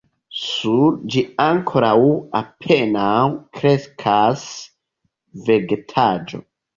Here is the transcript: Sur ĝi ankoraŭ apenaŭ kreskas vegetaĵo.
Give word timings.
Sur 0.43 0.95
ĝi 1.15 1.21
ankoraŭ 1.47 1.97
apenaŭ 2.39 3.21
kreskas 3.59 4.47
vegetaĵo. 5.51 6.41